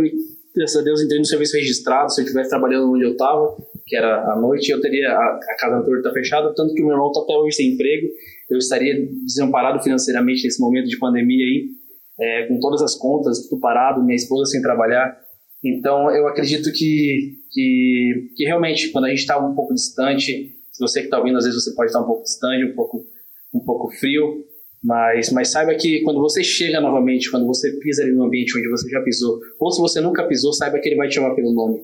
[0.59, 2.13] graças a Deus, entrei no serviço registrado.
[2.13, 5.57] Se eu estivesse trabalhando onde eu estava, que era à noite, eu teria a, a
[5.59, 6.53] casa toda tá fechada.
[6.55, 8.09] Tanto que o meu irmão está até hoje sem emprego.
[8.51, 11.69] Eu estaria desamparado financeiramente nesse momento de pandemia aí,
[12.21, 15.19] é, com todas as contas, tudo parado, minha esposa sem trabalhar.
[15.65, 20.81] Então, eu acredito que, que, que realmente, quando a gente está um pouco distante, se
[20.81, 23.07] você que está ouvindo, às vezes você pode estar um pouco distante, um pouco,
[23.53, 24.45] um pouco frio,
[24.83, 28.69] mas, mas saiba que quando você chega novamente, quando você pisa ali no ambiente onde
[28.69, 31.53] você já pisou, ou se você nunca pisou, saiba que ele vai te chamar pelo
[31.53, 31.83] nome.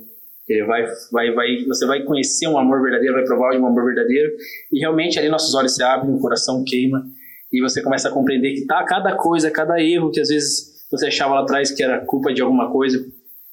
[0.49, 3.85] Ele vai, vai, vai, você vai conhecer um amor verdadeiro, vai provar de um amor
[3.87, 4.31] verdadeiro,
[4.73, 7.05] e realmente ali nossos olhos se abrem, o coração queima,
[7.53, 11.07] e você começa a compreender que tá cada coisa, cada erro que às vezes você
[11.07, 13.05] achava lá atrás que era culpa de alguma coisa,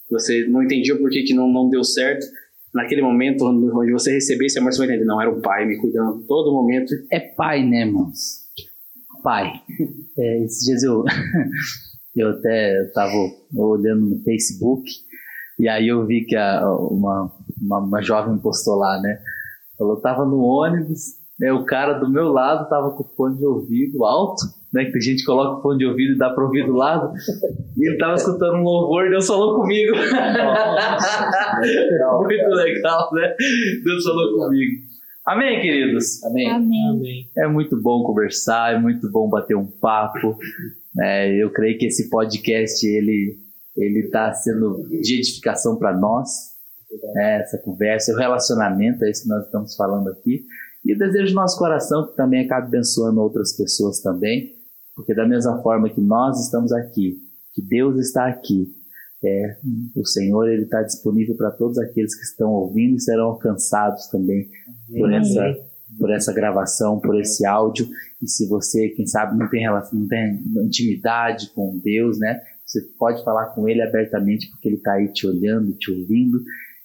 [0.10, 2.26] você não entendia por que, que não, não deu certo.
[2.74, 5.78] Naquele momento onde você recebesse esse amor, você vai entender, não, era o pai me
[5.78, 6.94] cuidando todo momento.
[7.10, 8.41] É pai, né, irmãos?
[9.22, 9.52] Pai.
[10.18, 11.04] É, esses dias eu,
[12.16, 13.14] eu até estava
[13.56, 14.84] olhando no Facebook
[15.62, 17.32] e aí eu vi que a, uma,
[17.62, 19.20] uma, uma, jovem postou lá, né?
[19.78, 24.04] Falou, tava no ônibus, né, o cara do meu lado tava com fone de ouvido
[24.04, 24.42] alto,
[24.74, 24.86] né?
[24.86, 27.14] Que a gente coloca o fone de ouvido e dá para ouvir do lado.
[27.78, 29.96] E ele tava escutando um louvor, Deus falou comigo.
[32.24, 33.36] Muito legal, né?
[33.84, 34.91] Deus falou comigo.
[35.26, 36.24] Amém, queridos?
[36.24, 36.50] Amém.
[36.50, 37.32] Amém.
[37.38, 40.38] É muito bom conversar, é muito bom bater um papo.
[41.00, 43.40] É, eu creio que esse podcast ele
[43.78, 46.52] ele está sendo de edificação para nós.
[47.14, 50.44] Né, essa conversa, o relacionamento, é isso que nós estamos falando aqui.
[50.84, 54.56] E desejo do nosso coração que também acabe abençoando outras pessoas também,
[54.94, 57.18] porque da mesma forma que nós estamos aqui,
[57.54, 58.68] que Deus está aqui,
[59.24, 59.58] é,
[59.96, 64.50] o Senhor ele está disponível para todos aqueles que estão ouvindo e serão alcançados também
[64.98, 65.58] por essa,
[65.98, 67.88] por essa gravação, por esse áudio.
[68.22, 72.42] E se você, quem sabe, não tem relação, não tem intimidade com Deus, né?
[72.66, 76.42] Você pode falar com Ele abertamente porque Ele está aí te olhando, te ouvindo.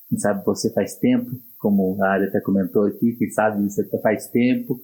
[0.09, 4.29] Quem sabe você faz tempo, como a área até comentou aqui, quem sabe você faz
[4.29, 4.81] tempo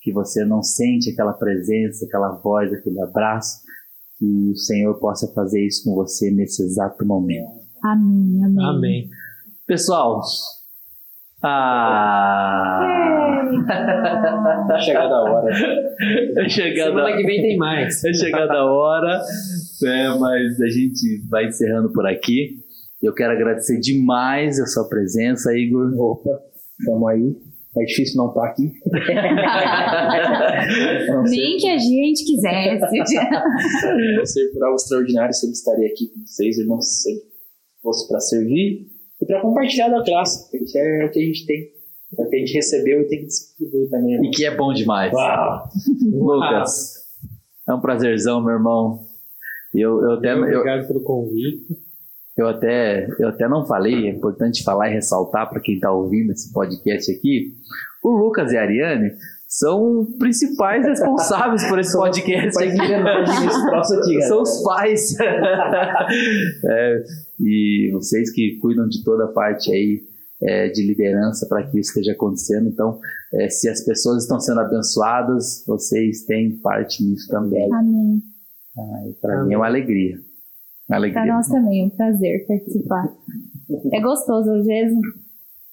[0.00, 3.60] que você não sente aquela presença, aquela voz, aquele abraço,
[4.18, 7.58] que o Senhor possa fazer isso com você nesse exato momento.
[7.82, 8.66] Amém, amém.
[8.66, 9.10] Amém.
[9.66, 10.22] Pessoal,
[11.42, 12.84] ah,
[14.68, 15.54] Tá chegada a hora.
[16.36, 18.04] é chegada, Semana que vem tem mais.
[18.04, 19.20] é chegada a hora,
[19.82, 22.58] né, mas a gente vai encerrando por aqui.
[23.02, 25.92] Eu quero agradecer demais a sua presença, Igor.
[25.96, 26.40] Opa,
[26.86, 27.36] vamos aí.
[27.76, 28.72] É difícil não estar aqui.
[31.12, 32.80] Não sei, Nem que a gente quisesse.
[34.24, 37.28] sei por algo extraordinário, sempre estarei aqui com vocês, irmãos, sempre
[37.80, 38.88] fosse para servir
[39.20, 41.72] e para compartilhar da graça, porque é o que a gente tem,
[42.16, 44.24] é o que a gente recebeu e tem que distribuir também.
[44.26, 45.12] E que é bom demais.
[45.12, 45.68] Uau!
[46.12, 47.04] Lucas,
[47.68, 49.06] é um prazerzão, meu irmão.
[49.74, 51.66] Eu, eu, até, eu, Obrigado pelo convite.
[52.36, 56.32] eu, até, eu até não falei, é importante falar e ressaltar para quem está ouvindo
[56.32, 57.54] esse podcast aqui.
[58.02, 59.12] O Lucas e a Ariane
[59.48, 62.78] são os principais responsáveis por esse podcast aqui.
[62.78, 64.22] aqui.
[64.22, 65.16] São os pais.
[66.70, 67.04] É,
[67.40, 70.02] e vocês que cuidam de toda a parte aí
[70.42, 72.68] é, de liderança para que isso esteja acontecendo.
[72.68, 72.98] Então,
[73.32, 77.72] é, se as pessoas estão sendo abençoadas, vocês têm parte nisso também.
[77.72, 78.22] Amém.
[79.20, 80.18] Para mim é uma alegria.
[80.86, 83.12] Para nós também é um prazer participar.
[83.92, 84.98] É gostoso, às vezes,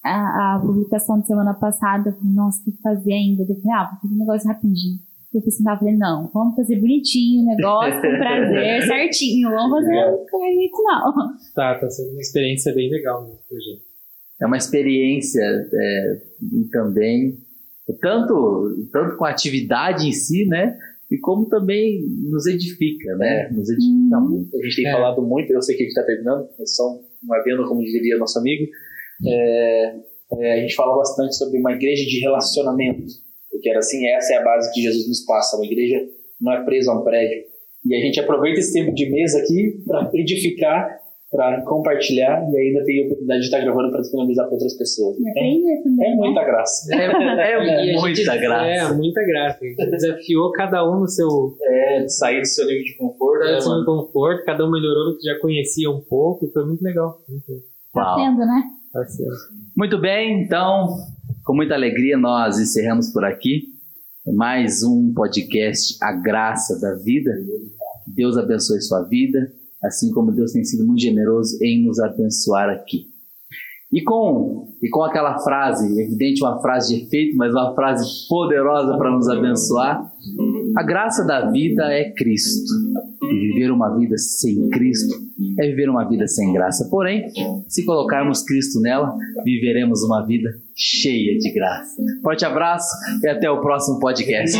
[0.05, 3.43] a, a publicação de semana passada, eu falei, nossa, tem que fazer ainda.
[3.43, 4.99] Eu falei, ah, vou fazer um negócio rapidinho.
[5.33, 9.49] Eu falei, assim, eu falei, não, vamos fazer bonitinho o negócio, com prazer, certinho.
[9.49, 11.13] Vamos fazer com a gente, não.
[11.53, 13.81] Tá, tá sendo uma experiência bem legal mesmo pra gente.
[14.41, 16.21] É uma experiência é,
[16.53, 17.37] e também,
[18.01, 20.77] tanto, tanto com a atividade em si, né?
[21.11, 23.49] E como também nos edifica, né?
[23.51, 24.29] Nos edifica Uhum.
[24.29, 24.57] muito.
[24.57, 24.91] A gente tem É.
[24.93, 26.83] falado muito, eu sei que a gente está terminando, é só
[27.23, 28.65] um adendo, como diria nosso amigo.
[29.25, 29.95] É,
[30.39, 33.05] é, a gente fala bastante sobre uma igreja de relacionamento,
[33.51, 35.55] porque era assim, essa é a base que Jesus nos passa.
[35.57, 36.03] Uma igreja
[36.41, 37.43] não é presa a um prédio.
[37.85, 40.99] E a gente aproveita esse tempo de mesa aqui para edificar,
[41.31, 45.17] para compartilhar e ainda tem a oportunidade de estar gravando para disponibilizar para outras pessoas.
[45.17, 46.15] Aprender também, é né?
[46.15, 46.95] muita graça.
[46.95, 48.65] É, E a é muita gente- graça.
[48.65, 49.59] É, muita graça.
[49.63, 53.45] A gente desafiou cada um no seu É, sair do seu nível de conforto.
[53.45, 53.79] né, mano?
[53.81, 57.19] de conforto, cada um melhorou no que já conhecia um pouco, e foi muito legal.
[57.29, 57.63] Muito legal.
[57.93, 58.63] Tá sendo, né?
[59.75, 60.87] Muito bem, então,
[61.43, 63.73] com muita alegria, nós encerramos por aqui
[64.25, 67.31] mais um podcast A Graça da Vida.
[68.05, 69.51] Que Deus abençoe sua vida,
[69.83, 73.07] assim como Deus tem sido muito generoso em nos abençoar aqui.
[73.91, 78.97] E com, e com aquela frase, evidente uma frase de efeito, mas uma frase poderosa
[78.97, 80.09] para nos abençoar,
[80.77, 82.73] a graça da vida é Cristo.
[83.31, 85.13] E viver uma vida sem Cristo
[85.59, 86.87] é viver uma vida sem graça.
[86.89, 87.25] Porém,
[87.67, 92.01] se colocarmos Cristo nela, viveremos uma vida cheia de graça.
[92.21, 92.89] Forte abraço
[93.23, 94.57] e até o próximo podcast.